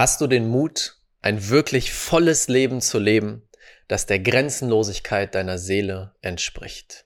[0.00, 3.42] Hast du den Mut, ein wirklich volles Leben zu leben,
[3.86, 7.04] das der Grenzenlosigkeit deiner Seele entspricht?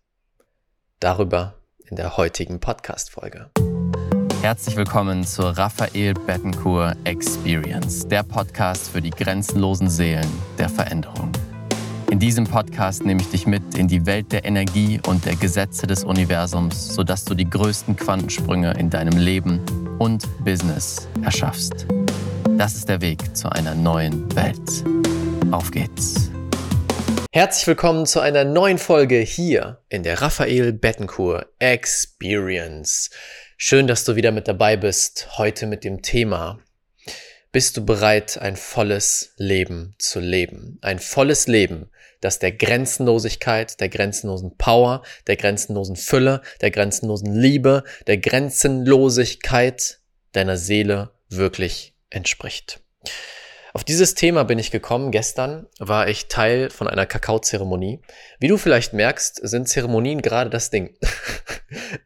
[1.00, 1.60] Darüber
[1.91, 3.50] in der heutigen Podcast-Folge.
[4.42, 11.33] Herzlich willkommen zur Raphael Bettencourt Experience, der Podcast für die grenzenlosen Seelen der Veränderung.
[12.13, 15.89] In diesem Podcast nehme ich dich mit in die Welt der Energie und der Gesetze
[15.89, 19.59] des Universums, sodass du die größten Quantensprünge in deinem Leben
[19.99, 21.89] und Business erschaffst.
[22.57, 24.84] Das ist der Weg zu einer neuen Welt.
[25.52, 26.30] Auf geht's.
[27.33, 33.10] Herzlich willkommen zu einer neuen Folge hier in der Raphael Bettencourt Experience.
[33.56, 36.60] Schön, dass du wieder mit dabei bist, heute mit dem Thema
[37.55, 40.79] bist du bereit, ein volles Leben zu leben?
[40.82, 41.88] Ein volles Leben,
[42.21, 50.01] das der Grenzenlosigkeit, der grenzenlosen Power, der grenzenlosen Fülle, der grenzenlosen Liebe, der Grenzenlosigkeit
[50.32, 52.80] deiner Seele wirklich entspricht.
[53.74, 55.10] Auf dieses Thema bin ich gekommen.
[55.10, 58.02] Gestern war ich Teil von einer Kakaozeremonie.
[58.38, 60.96] Wie du vielleicht merkst, sind Zeremonien gerade das Ding.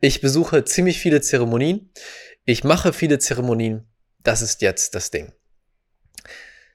[0.01, 1.93] Ich besuche ziemlich viele Zeremonien.
[2.47, 3.87] Ich mache viele Zeremonien.
[4.23, 5.35] Das ist jetzt das Ding.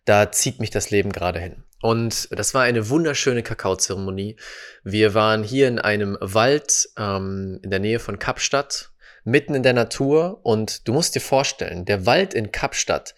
[0.05, 1.63] Da zieht mich das Leben gerade hin.
[1.81, 4.37] Und das war eine wunderschöne Kakaozeremonie.
[4.83, 8.92] Wir waren hier in einem Wald ähm, in der Nähe von Kapstadt
[9.23, 13.15] mitten in der Natur und du musst dir vorstellen, der Wald in Kapstadt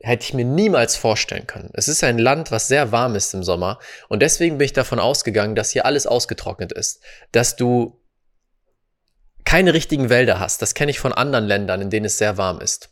[0.00, 1.70] hätte ich mir niemals vorstellen können.
[1.72, 5.00] Es ist ein Land, was sehr warm ist im Sommer und deswegen bin ich davon
[5.00, 7.02] ausgegangen, dass hier alles ausgetrocknet ist,
[7.32, 8.00] dass du
[9.44, 10.60] keine richtigen Wälder hast.
[10.60, 12.90] Das kenne ich von anderen Ländern, in denen es sehr warm ist.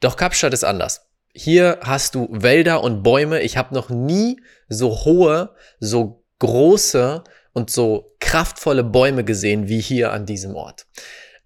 [0.00, 1.06] Doch Kapstadt ist anders.
[1.32, 3.40] Hier hast du Wälder und Bäume.
[3.40, 7.22] Ich habe noch nie so hohe, so große
[7.52, 10.86] und so kraftvolle Bäume gesehen wie hier an diesem Ort.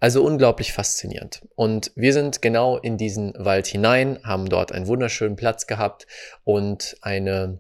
[0.01, 1.43] Also unglaublich faszinierend.
[1.55, 6.07] Und wir sind genau in diesen Wald hinein, haben dort einen wunderschönen Platz gehabt
[6.45, 7.59] und eine,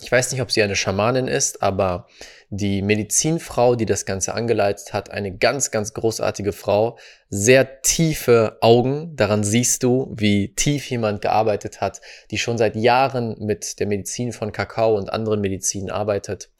[0.00, 2.06] ich weiß nicht, ob sie eine Schamanin ist, aber
[2.50, 6.98] die Medizinfrau, die das Ganze angeleitet hat, eine ganz, ganz großartige Frau,
[7.28, 9.16] sehr tiefe Augen.
[9.16, 12.00] Daran siehst du, wie tief jemand gearbeitet hat,
[12.30, 16.50] die schon seit Jahren mit der Medizin von Kakao und anderen Medizinen arbeitet.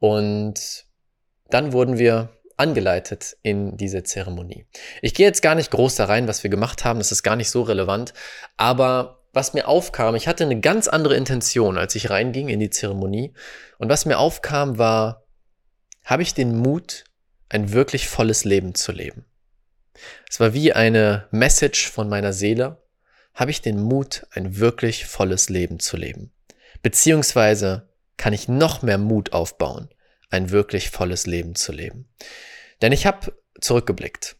[0.00, 0.86] Und
[1.50, 4.66] dann wurden wir angeleitet in diese Zeremonie.
[5.00, 7.36] Ich gehe jetzt gar nicht groß da rein, was wir gemacht haben, das ist gar
[7.36, 8.12] nicht so relevant,
[8.56, 12.70] aber was mir aufkam, ich hatte eine ganz andere Intention, als ich reinging in die
[12.70, 13.32] Zeremonie
[13.78, 15.24] und was mir aufkam war,
[16.04, 17.04] habe ich den Mut,
[17.48, 19.24] ein wirklich volles Leben zu leben.
[20.28, 22.82] Es war wie eine Message von meiner Seele,
[23.34, 26.32] habe ich den Mut, ein wirklich volles Leben zu leben.
[26.82, 29.88] Beziehungsweise kann ich noch mehr Mut aufbauen,
[30.30, 32.08] ein wirklich volles Leben zu leben.
[32.82, 34.36] Denn ich habe zurückgeblickt.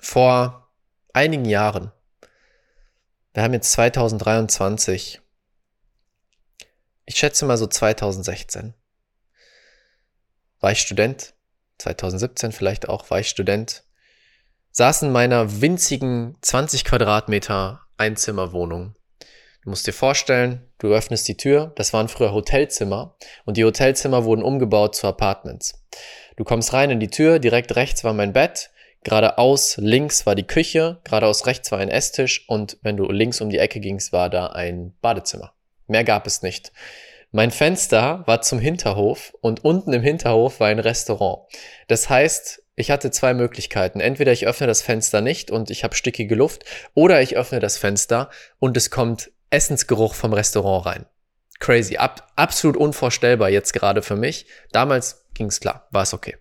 [0.00, 0.70] Vor
[1.12, 1.92] einigen Jahren,
[3.34, 5.20] wir haben jetzt 2023,
[7.06, 8.74] ich schätze mal so 2016,
[10.60, 11.34] war ich Student,
[11.78, 13.84] 2017 vielleicht auch, war ich Student,
[14.72, 18.97] saß in meiner winzigen 20 Quadratmeter Einzimmerwohnung
[19.62, 24.24] Du musst dir vorstellen, du öffnest die Tür, das waren früher Hotelzimmer und die Hotelzimmer
[24.24, 25.84] wurden umgebaut zu Apartments.
[26.36, 28.70] Du kommst rein in die Tür, direkt rechts war mein Bett,
[29.02, 33.50] geradeaus links war die Küche, geradeaus rechts war ein Esstisch und wenn du links um
[33.50, 35.52] die Ecke gingst, war da ein Badezimmer.
[35.86, 36.72] Mehr gab es nicht.
[37.30, 41.42] Mein Fenster war zum Hinterhof und unten im Hinterhof war ein Restaurant.
[41.86, 44.00] Das heißt, ich hatte zwei Möglichkeiten.
[44.00, 46.64] Entweder ich öffne das Fenster nicht und ich habe stickige Luft,
[46.94, 48.30] oder ich öffne das Fenster
[48.60, 51.06] und es kommt Essensgeruch vom Restaurant rein.
[51.60, 54.46] Crazy, Ab absolut unvorstellbar jetzt gerade für mich.
[54.72, 56.36] Damals ging es klar, war es okay.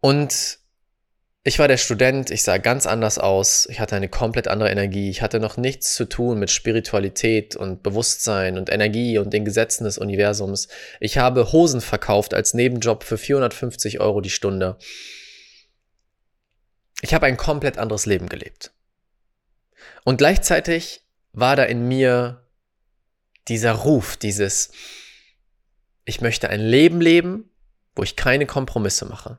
[0.00, 0.58] Und
[1.44, 5.10] ich war der Student, ich sah ganz anders aus, ich hatte eine komplett andere Energie,
[5.10, 9.82] ich hatte noch nichts zu tun mit Spiritualität und Bewusstsein und Energie und den Gesetzen
[9.82, 10.68] des Universums.
[11.00, 14.76] Ich habe Hosen verkauft als Nebenjob für 450 Euro die Stunde.
[17.00, 18.70] Ich habe ein komplett anderes Leben gelebt.
[20.04, 22.46] Und gleichzeitig war da in mir
[23.48, 24.72] dieser Ruf, dieses,
[26.04, 27.50] ich möchte ein Leben leben,
[27.94, 29.38] wo ich keine Kompromisse mache.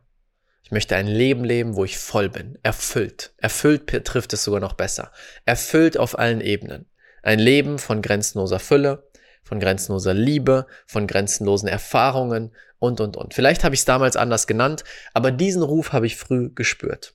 [0.64, 3.34] Ich möchte ein Leben leben, wo ich voll bin, erfüllt.
[3.38, 5.12] Erfüllt trifft es sogar noch besser.
[5.46, 6.86] Erfüllt auf allen Ebenen.
[7.22, 9.10] Ein Leben von grenzenloser Fülle,
[9.44, 13.34] von grenzenloser Liebe, von grenzenlosen Erfahrungen und, und, und.
[13.34, 14.84] Vielleicht habe ich es damals anders genannt,
[15.14, 17.14] aber diesen Ruf habe ich früh gespürt.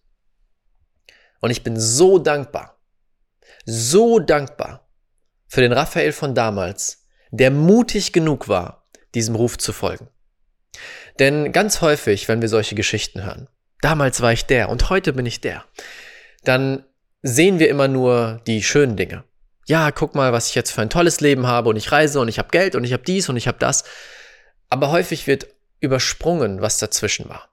[1.41, 2.78] Und ich bin so dankbar,
[3.71, 4.89] so dankbar
[5.47, 10.09] für den Raphael von damals, der mutig genug war, diesem Ruf zu folgen.
[11.19, 13.49] Denn ganz häufig, wenn wir solche Geschichten hören,
[13.83, 15.67] damals war ich der und heute bin ich der,
[16.45, 16.83] dann
[17.21, 19.25] sehen wir immer nur die schönen Dinge.
[19.67, 22.29] Ja, guck mal, was ich jetzt für ein tolles Leben habe und ich reise und
[22.29, 23.85] ich habe Geld und ich habe dies und ich habe das.
[24.71, 25.47] Aber häufig wird
[25.81, 27.51] übersprungen, was dazwischen war.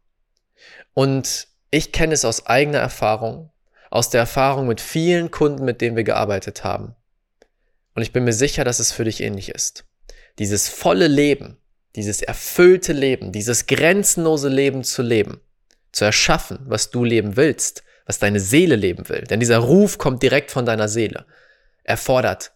[0.93, 3.51] Und ich kenne es aus eigener Erfahrung,
[3.89, 6.95] aus der Erfahrung mit vielen Kunden, mit denen wir gearbeitet haben.
[7.93, 9.85] Und ich bin mir sicher, dass es für dich ähnlich ist.
[10.37, 11.57] Dieses volle Leben,
[11.95, 15.39] dieses erfüllte Leben, dieses grenzenlose Leben zu leben,
[15.91, 19.21] zu erschaffen, was du leben willst, was deine Seele leben will.
[19.21, 21.25] Denn dieser Ruf kommt direkt von deiner Seele.
[21.83, 22.53] Erfordert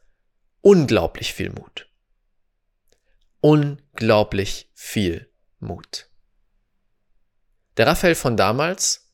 [0.61, 1.87] unglaublich viel Mut.
[3.39, 6.09] Unglaublich viel Mut.
[7.77, 9.13] Der Raphael von damals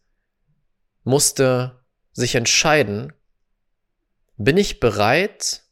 [1.04, 1.85] musste
[2.16, 3.14] sich entscheiden,
[4.38, 5.64] bin ich bereit,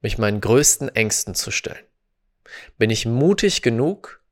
[0.00, 1.84] mich meinen größten Ängsten zu stellen?
[2.78, 4.22] Bin ich mutig genug,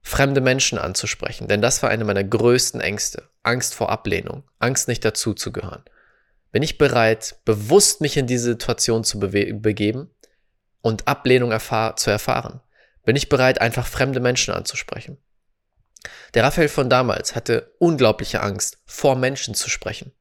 [0.00, 1.46] fremde Menschen anzusprechen?
[1.46, 3.28] Denn das war eine meiner größten Ängste.
[3.42, 5.84] Angst vor Ablehnung, Angst nicht dazuzugehören.
[6.50, 10.10] Bin ich bereit, bewusst mich in diese Situation zu begeben
[10.80, 12.60] und Ablehnung erfahr zu erfahren?
[13.04, 15.18] Bin ich bereit, einfach fremde Menschen anzusprechen?
[16.34, 20.12] Der Raphael von damals hatte unglaubliche Angst, vor Menschen zu sprechen,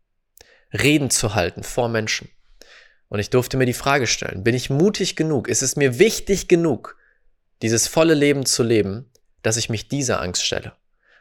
[0.74, 2.30] Reden zu halten vor Menschen.
[3.10, 5.48] Und ich durfte mir die Frage stellen, bin ich mutig genug?
[5.48, 6.96] Ist es mir wichtig genug,
[7.62, 9.12] dieses volle Leben zu leben,
[9.42, 10.74] dass ich mich dieser Angst stelle?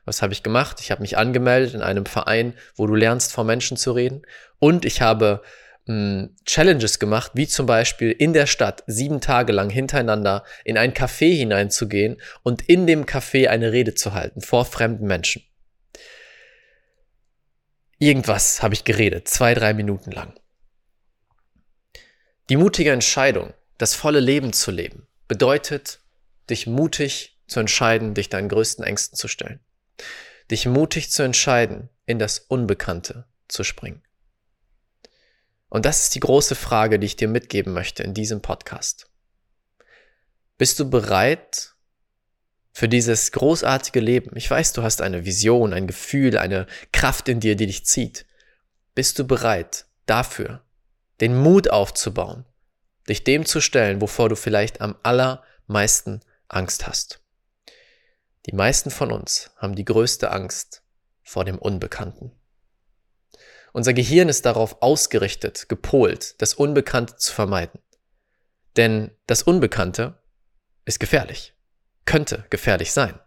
[0.04, 0.80] Was habe ich gemacht?
[0.80, 4.22] Ich habe mich angemeldet in einem Verein, wo du lernst, vor Menschen zu reden.
[4.58, 5.42] Und ich habe
[6.44, 11.37] Challenges gemacht, wie zum Beispiel in der Stadt sieben Tage lang hintereinander in ein Café
[11.37, 15.42] hineinzugehen und in dem Café eine Rede zu halten vor fremden Menschen.
[17.98, 20.34] Irgendwas habe ich geredet, zwei, drei Minuten lang.
[22.48, 26.00] Die mutige Entscheidung, das volle Leben zu leben, bedeutet,
[26.48, 29.60] dich mutig zu entscheiden, dich deinen größten Ängsten zu stellen.
[30.50, 34.02] Dich mutig zu entscheiden, in das Unbekannte zu springen.
[35.70, 39.08] Und das ist die große Frage, die ich dir mitgeben möchte in diesem Podcast.
[40.58, 41.75] Bist du bereit
[42.72, 44.37] für dieses großartige Leben?
[44.37, 48.26] Ich weiß, du hast eine Vision, ein Gefühl, eine Kraft in dir, die dich zieht.
[48.94, 50.62] Bist du bereit dafür,
[51.20, 52.44] den Mut aufzubauen,
[53.08, 57.22] dich dem zu stellen, wovor du vielleicht am allermeisten Angst hast.
[58.46, 60.82] Die meisten von uns haben die größte Angst
[61.22, 62.32] vor dem Unbekannten.
[63.72, 67.81] Unser Gehirn ist darauf ausgerichtet, gepolt, das Unbekannte zu vermeiden.
[68.76, 70.22] Denn das Unbekannte
[70.84, 71.55] ist gefährlich,
[72.05, 73.19] könnte gefährlich sein.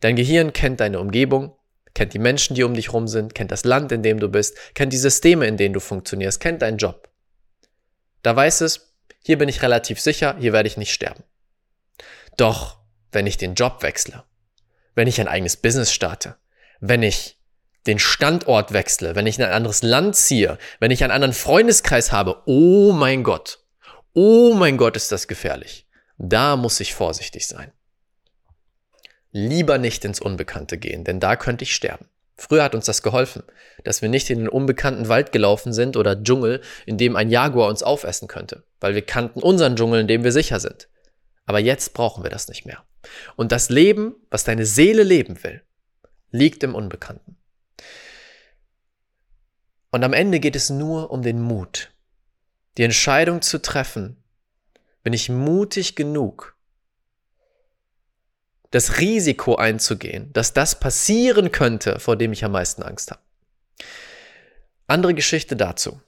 [0.00, 1.56] Dein Gehirn kennt deine Umgebung,
[1.94, 4.56] kennt die Menschen, die um dich rum sind, kennt das Land, in dem du bist,
[4.74, 7.10] kennt die Systeme, in denen du funktionierst, kennt deinen Job.
[8.22, 11.24] Da weiß es, hier bin ich relativ sicher, hier werde ich nicht sterben.
[12.36, 12.78] Doch,
[13.12, 14.24] wenn ich den Job wechsle,
[14.94, 16.36] wenn ich ein eigenes Business starte,
[16.80, 17.39] wenn ich
[17.86, 22.12] den Standort wechsle, wenn ich in ein anderes Land ziehe, wenn ich einen anderen Freundeskreis
[22.12, 23.60] habe, oh mein Gott,
[24.12, 25.86] oh mein Gott, ist das gefährlich.
[26.18, 27.72] Da muss ich vorsichtig sein.
[29.32, 32.06] Lieber nicht ins Unbekannte gehen, denn da könnte ich sterben.
[32.36, 33.42] Früher hat uns das geholfen,
[33.84, 37.68] dass wir nicht in den unbekannten Wald gelaufen sind oder Dschungel, in dem ein Jaguar
[37.68, 40.88] uns aufessen könnte, weil wir kannten unseren Dschungel, in dem wir sicher sind.
[41.44, 42.82] Aber jetzt brauchen wir das nicht mehr.
[43.36, 45.62] Und das Leben, was deine Seele leben will,
[46.30, 47.36] liegt im Unbekannten.
[49.90, 51.92] Und am Ende geht es nur um den Mut,
[52.76, 54.22] die Entscheidung zu treffen,
[55.02, 56.56] bin ich mutig genug,
[58.70, 63.20] das Risiko einzugehen, dass das passieren könnte, vor dem ich am meisten Angst habe.
[64.86, 66.00] Andere Geschichte dazu,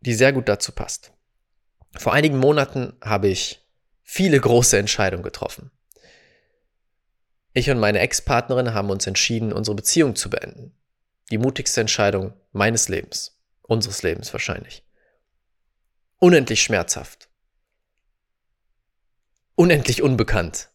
[0.00, 1.12] die sehr gut dazu passt.
[1.96, 3.64] Vor einigen Monaten habe ich
[4.02, 5.70] viele große Entscheidungen getroffen.
[7.52, 10.77] Ich und meine Ex-Partnerin haben uns entschieden, unsere Beziehung zu beenden.
[11.30, 14.84] Die mutigste Entscheidung meines Lebens, unseres Lebens wahrscheinlich.
[16.18, 17.28] Unendlich schmerzhaft.
[19.54, 20.70] Unendlich unbekannt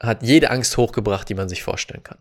[0.00, 2.18] hat jede Angst hochgebracht, die man sich vorstellen kann.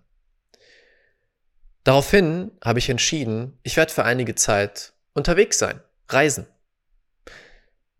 [1.83, 6.47] Daraufhin habe ich entschieden, ich werde für einige Zeit unterwegs sein, reisen.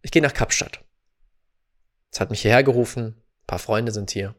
[0.01, 0.83] Ich gehe nach Kapstadt.
[2.11, 4.35] Es hat mich hierher gerufen, ein paar Freunde sind hier.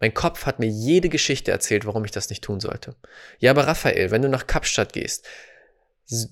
[0.00, 2.94] Mein Kopf hat mir jede Geschichte erzählt, warum ich das nicht tun sollte.
[3.38, 5.26] Ja, aber Raphael, wenn du nach Kapstadt gehst,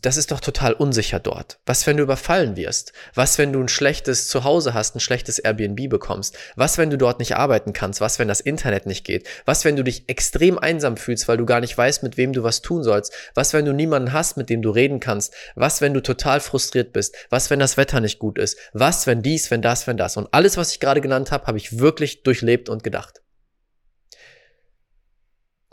[0.03, 1.59] das ist doch total unsicher dort.
[1.67, 2.93] Was, wenn du überfallen wirst?
[3.15, 6.37] Was, wenn du ein schlechtes Zuhause hast, ein schlechtes Airbnb bekommst?
[6.55, 8.01] Was, wenn du dort nicht arbeiten kannst?
[8.01, 9.27] Was, wenn das Internet nicht geht?
[9.47, 12.45] Was, wenn du dich extrem einsam fühlst, weil du gar nicht weißt, mit wem du
[12.45, 13.13] was tun sollst?
[13.35, 15.35] Was, wenn du niemanden hast, mit dem du reden kannst?
[15.57, 17.17] Was, wenn du total frustriert bist?
[17.31, 18.57] Was, wenn das Wetter nicht gut ist?
[18.75, 20.17] Was, wenn dies, wenn das, wenn das?
[20.17, 23.24] Und alles, was ich gerade genannt habe, habe ich wirklich durchlebt und gedacht.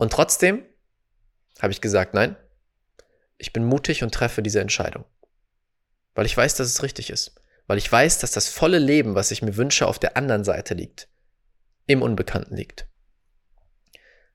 [0.01, 0.65] Und trotzdem
[1.59, 2.35] habe ich gesagt, nein,
[3.37, 5.05] ich bin mutig und treffe diese Entscheidung.
[6.15, 7.39] Weil ich weiß, dass es richtig ist.
[7.67, 10.73] Weil ich weiß, dass das volle Leben, was ich mir wünsche, auf der anderen Seite
[10.73, 11.07] liegt.
[11.85, 12.87] Im Unbekannten liegt.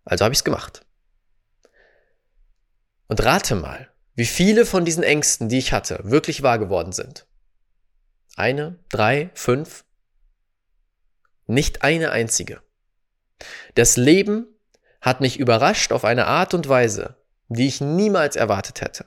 [0.05, 0.87] Also habe ich es gemacht.
[3.09, 7.27] Und rate mal, wie viele von diesen Ängsten, die ich hatte, wirklich wahr geworden sind.
[8.37, 9.85] Eine, drei, fünf?
[11.49, 12.63] Nicht eine einzige.
[13.75, 14.47] Das Leben
[15.01, 17.17] hat mich überrascht auf eine Art und Weise,
[17.49, 19.07] die ich niemals erwartet hätte.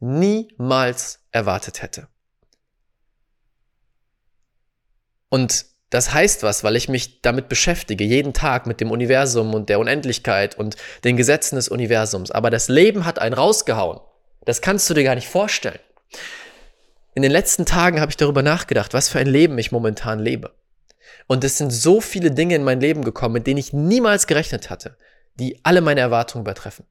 [0.00, 2.08] Niemals erwartet hätte.
[5.28, 9.68] Und das heißt was, weil ich mich damit beschäftige, jeden Tag mit dem Universum und
[9.68, 12.30] der Unendlichkeit und den Gesetzen des Universums.
[12.30, 14.00] Aber das Leben hat einen rausgehauen.
[14.44, 15.78] Das kannst du dir gar nicht vorstellen.
[17.14, 20.52] In den letzten Tagen habe ich darüber nachgedacht, was für ein Leben ich momentan lebe.
[21.26, 24.70] Und es sind so viele Dinge in mein Leben gekommen, mit denen ich niemals gerechnet
[24.70, 24.96] hatte,
[25.34, 26.86] die alle meine Erwartungen übertreffen.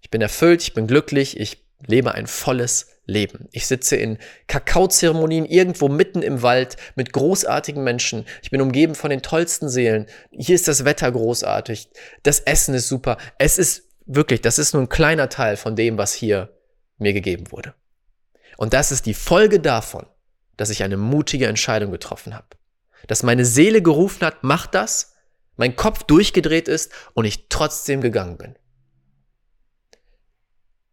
[0.00, 3.48] Ich bin erfüllt, ich bin glücklich, ich lebe ein volles Leben.
[3.52, 8.24] Ich sitze in Kakaozeremonien irgendwo mitten im Wald mit großartigen Menschen.
[8.42, 10.06] Ich bin umgeben von den tollsten Seelen.
[10.30, 11.90] Hier ist das Wetter großartig.
[12.22, 13.16] Das Essen ist super.
[13.38, 16.56] Es ist wirklich, das ist nur ein kleiner Teil von dem, was hier
[16.98, 17.74] mir gegeben wurde.
[18.56, 20.06] Und das ist die Folge davon,
[20.56, 22.46] dass ich eine mutige Entscheidung getroffen habe.
[23.06, 25.15] Dass meine Seele gerufen hat, mach das,
[25.56, 28.58] mein Kopf durchgedreht ist und ich trotzdem gegangen bin.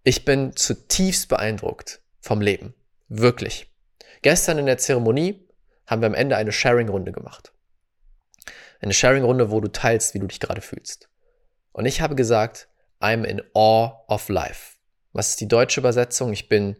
[0.03, 2.74] Ich bin zutiefst beeindruckt vom Leben.
[3.08, 3.72] Wirklich.
[4.22, 5.48] Gestern in der Zeremonie
[5.86, 7.53] haben wir am Ende eine Sharing-Runde gemacht.
[8.82, 11.10] Eine Sharing-Runde, wo du teilst, wie du dich gerade fühlst.
[11.72, 12.67] Und ich habe gesagt,
[13.00, 14.77] I'm in awe of life.
[15.13, 16.34] Was ist die deutsche Übersetzung?
[16.34, 16.75] Ich bin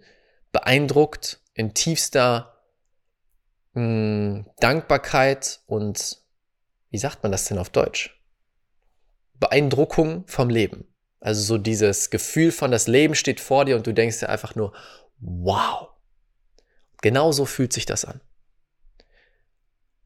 [0.52, 2.62] beeindruckt in tiefster
[3.74, 6.23] mh, hm, Dankbarkeit und
[6.94, 8.22] wie sagt man das denn auf Deutsch?
[9.40, 10.86] Beeindruckung vom Leben.
[11.20, 14.54] Also so dieses Gefühl von das Leben steht vor dir und du denkst dir einfach
[14.54, 14.74] nur,
[15.18, 15.90] wow.
[17.02, 18.22] Genau so fühlt sich das an.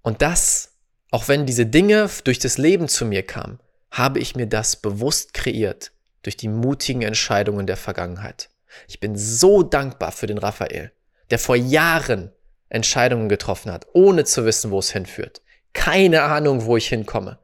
[0.02, 0.78] Und das,
[1.12, 3.60] auch wenn diese Dinge durch das Leben zu mir kamen,
[3.92, 5.92] habe ich mir das bewusst kreiert
[6.24, 8.50] durch die mutigen Entscheidungen der Vergangenheit.
[8.88, 10.94] Ich bin so dankbar für den Raphael,
[11.32, 12.32] der vor Jahren
[12.70, 15.42] Entscheidungen getroffen hat, ohne zu wissen, wo es hinführt.
[15.74, 17.40] Keine Ahnung, wo ich hinkomme.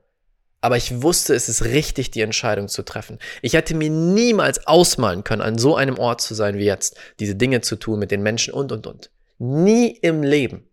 [0.64, 3.20] Aber ich wusste, es ist richtig, die Entscheidung zu treffen.
[3.42, 7.36] Ich hätte mir niemals ausmalen können, an so einem Ort zu sein wie jetzt, diese
[7.36, 9.12] Dinge zu tun mit den Menschen und, und, und.
[9.40, 10.70] Nie im Leben.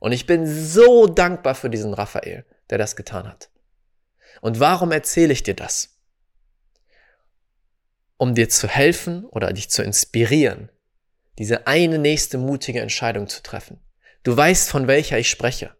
[0.00, 3.50] Und ich bin so dankbar für diesen Raphael, der das getan hat.
[4.40, 5.96] Und warum erzähle ich dir das?
[8.16, 10.70] Um dir zu helfen oder dich zu inspirieren,
[11.38, 13.80] diese eine nächste mutige Entscheidung zu treffen.
[14.24, 15.74] Du weißt, von welcher ich spreche.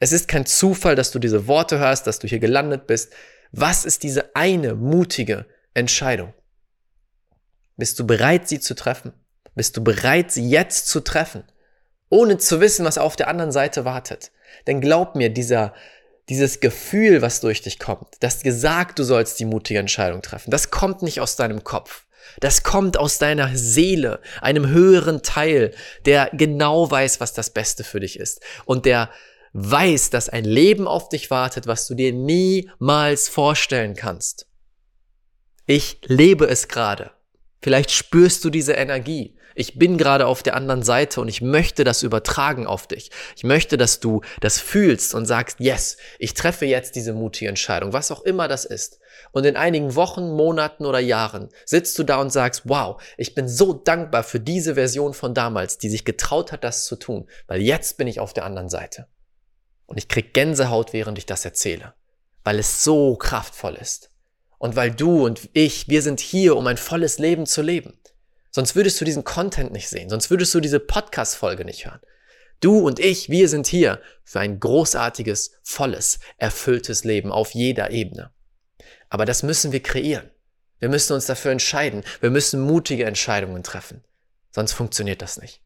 [0.00, 3.12] Es ist kein Zufall, dass du diese Worte hörst, dass du hier gelandet bist.
[3.52, 6.34] Was ist diese eine mutige Entscheidung?
[7.76, 9.12] Bist du bereit, sie zu treffen?
[9.54, 11.44] Bist du bereit, sie jetzt zu treffen?
[12.08, 14.30] Ohne zu wissen, was auf der anderen Seite wartet.
[14.66, 15.74] Denn glaub mir, dieser,
[16.28, 20.70] dieses Gefühl, was durch dich kommt, das gesagt, du sollst die mutige Entscheidung treffen, das
[20.70, 22.06] kommt nicht aus deinem Kopf.
[22.40, 25.72] Das kommt aus deiner Seele, einem höheren Teil,
[26.06, 29.10] der genau weiß, was das Beste für dich ist und der
[29.54, 34.46] weiß, dass ein Leben auf dich wartet, was du dir niemals vorstellen kannst.
[35.66, 37.12] Ich lebe es gerade.
[37.62, 39.38] Vielleicht spürst du diese Energie.
[39.54, 43.10] Ich bin gerade auf der anderen Seite und ich möchte das übertragen auf dich.
[43.36, 47.92] Ich möchte, dass du das fühlst und sagst, yes, ich treffe jetzt diese mutige Entscheidung,
[47.92, 48.98] was auch immer das ist.
[49.30, 53.48] Und in einigen Wochen, Monaten oder Jahren sitzt du da und sagst, wow, ich bin
[53.48, 57.62] so dankbar für diese Version von damals, die sich getraut hat, das zu tun, weil
[57.62, 59.06] jetzt bin ich auf der anderen Seite.
[59.86, 61.94] Und ich krieg Gänsehaut, während ich das erzähle,
[62.42, 64.10] weil es so kraftvoll ist.
[64.58, 67.98] Und weil du und ich, wir sind hier, um ein volles Leben zu leben.
[68.50, 72.00] Sonst würdest du diesen Content nicht sehen, sonst würdest du diese Podcast-Folge nicht hören.
[72.60, 78.30] Du und ich, wir sind hier für ein großartiges, volles, erfülltes Leben auf jeder Ebene.
[79.10, 80.30] Aber das müssen wir kreieren.
[80.78, 82.04] Wir müssen uns dafür entscheiden.
[82.20, 84.04] Wir müssen mutige Entscheidungen treffen.
[84.50, 85.60] Sonst funktioniert das nicht.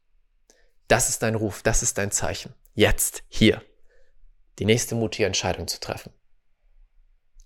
[0.88, 2.54] Das ist dein Ruf, das ist dein Zeichen.
[2.74, 3.62] Jetzt, hier
[4.58, 6.12] die nächste mutige Entscheidung zu treffen.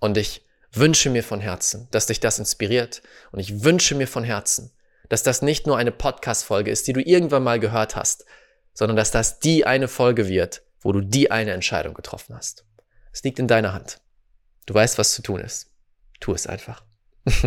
[0.00, 3.02] Und ich wünsche mir von Herzen, dass dich das inspiriert.
[3.30, 4.72] Und ich wünsche mir von Herzen,
[5.08, 8.24] dass das nicht nur eine Podcast-Folge ist, die du irgendwann mal gehört hast,
[8.72, 12.64] sondern dass das die eine Folge wird, wo du die eine Entscheidung getroffen hast.
[13.12, 14.00] Es liegt in deiner Hand.
[14.66, 15.70] Du weißt, was zu tun ist.
[16.20, 16.84] Tu es einfach.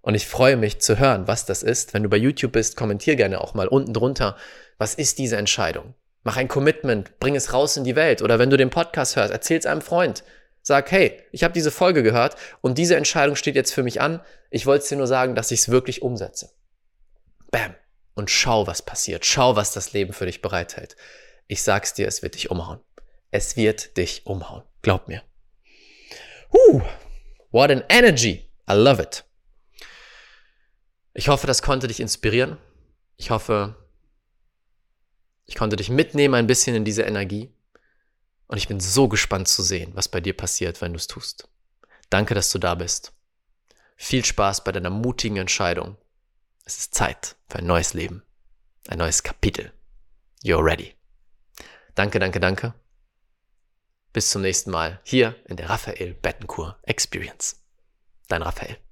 [0.00, 1.92] Und ich freue mich zu hören, was das ist.
[1.92, 4.36] Wenn du bei YouTube bist, kommentier gerne auch mal unten drunter,
[4.78, 5.94] was ist diese Entscheidung?
[6.26, 8.20] Mach ein Commitment, bring es raus in die Welt.
[8.20, 10.24] Oder wenn du den Podcast hörst, erzähl es einem Freund.
[10.60, 14.20] Sag, hey, ich habe diese Folge gehört und diese Entscheidung steht jetzt für mich an.
[14.50, 16.50] Ich wollte es dir nur sagen, dass ich es wirklich umsetze.
[17.52, 17.76] bam,
[18.16, 19.24] und schau, was passiert.
[19.24, 20.96] Schau, was das Leben für dich bereithält.
[21.46, 22.80] Ich sag's dir, es wird dich umhauen.
[23.30, 24.64] Es wird dich umhauen.
[24.82, 25.22] Glaub mir.
[26.52, 26.82] Huh,
[27.52, 28.50] what an energy.
[28.68, 29.24] I love it.
[31.14, 32.58] Ich hoffe, das konnte dich inspirieren.
[33.16, 33.76] Ich hoffe,
[35.46, 37.52] ich konnte dich mitnehmen ein bisschen in diese Energie.
[38.48, 41.48] Und ich bin so gespannt zu sehen, was bei dir passiert, wenn du es tust.
[42.10, 43.12] Danke, dass du da bist.
[43.96, 45.96] Viel Spaß bei deiner mutigen Entscheidung.
[46.64, 48.22] Es ist Zeit für ein neues Leben.
[48.88, 49.72] Ein neues Kapitel.
[50.44, 50.94] You're ready.
[51.94, 52.74] Danke, danke, danke.
[54.12, 57.60] Bis zum nächsten Mal hier in der Raphael Bettencourt Experience.
[58.28, 58.85] Dein Raphael.